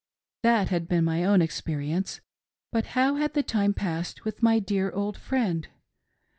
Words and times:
That 0.41 0.69
had 0.69 0.87
been 0.87 1.05
my 1.05 1.23
own 1.23 1.43
ex 1.43 1.61
perience; 1.61 2.21
but 2.71 2.85
how 2.97 3.17
had 3.17 3.35
the 3.35 3.43
time 3.43 3.75
passed 3.75 4.25
with 4.25 4.41
my 4.41 4.57
dear 4.57 4.89
old 4.89 5.15
friend 5.15 5.67